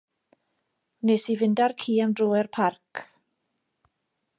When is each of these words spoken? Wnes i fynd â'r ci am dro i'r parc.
Wnes 1.03 1.27
i 1.33 1.37
fynd 1.43 1.61
â'r 1.67 1.77
ci 1.83 1.95
am 2.07 2.17
dro 2.21 2.31
i'r 2.41 2.53
parc. 2.59 3.05